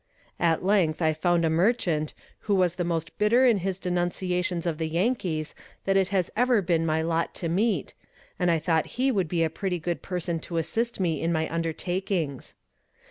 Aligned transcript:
At 0.39 0.65
length 0.65 0.99
I 0.99 1.13
found 1.13 1.45
a 1.45 1.49
merchant 1.51 2.15
who 2.49 2.55
was 2.55 2.73
the 2.73 2.83
most 2.83 3.15
bitter 3.19 3.45
in 3.45 3.57
his 3.57 3.77
denunciations 3.77 4.65
of 4.65 4.79
the 4.79 4.87
Yankees 4.89 5.53
that 5.85 5.95
it 5.95 6.07
has 6.07 6.31
ever 6.35 6.59
been 6.63 6.87
my 6.87 7.03
lot 7.03 7.35
to 7.35 7.47
meet, 7.47 7.93
and 8.39 8.49
I 8.49 8.57
thought 8.57 8.87
he 8.97 9.11
would 9.11 9.27
be 9.27 9.43
a 9.43 9.49
pretty 9.51 9.77
good 9.77 10.01
person 10.01 10.39
to 10.39 10.57
assist 10.57 10.99
me 10.99 11.21
in 11.21 11.31
my 11.31 11.47
undertakings. 11.53 12.55